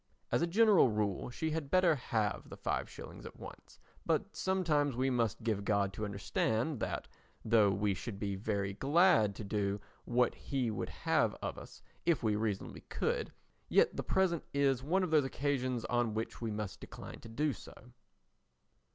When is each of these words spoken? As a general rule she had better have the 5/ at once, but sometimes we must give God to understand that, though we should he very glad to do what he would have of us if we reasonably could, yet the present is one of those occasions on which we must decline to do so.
As 0.31 0.41
a 0.41 0.47
general 0.47 0.89
rule 0.89 1.29
she 1.29 1.51
had 1.51 1.69
better 1.69 1.93
have 1.93 2.49
the 2.49 2.57
5/ 2.57 3.23
at 3.23 3.35
once, 3.37 3.79
but 4.03 4.35
sometimes 4.35 4.95
we 4.95 5.11
must 5.11 5.43
give 5.43 5.63
God 5.63 5.93
to 5.93 6.05
understand 6.05 6.79
that, 6.79 7.07
though 7.45 7.69
we 7.69 7.93
should 7.93 8.19
he 8.19 8.33
very 8.33 8.73
glad 8.73 9.35
to 9.35 9.43
do 9.43 9.79
what 10.05 10.33
he 10.33 10.71
would 10.71 10.89
have 10.89 11.35
of 11.39 11.59
us 11.59 11.83
if 12.03 12.23
we 12.23 12.35
reasonably 12.35 12.81
could, 12.89 13.31
yet 13.69 13.95
the 13.95 14.01
present 14.01 14.43
is 14.55 14.81
one 14.81 15.03
of 15.03 15.11
those 15.11 15.23
occasions 15.23 15.85
on 15.85 16.15
which 16.15 16.41
we 16.41 16.49
must 16.49 16.79
decline 16.79 17.19
to 17.19 17.29
do 17.29 17.53
so. 17.53 17.91